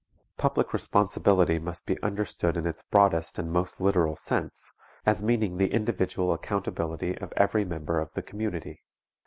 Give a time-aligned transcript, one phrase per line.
[0.35, 4.71] Public responsibility must be understood in its broadest and most literal sense,
[5.05, 8.81] as meaning the individual accountability of every member of the community.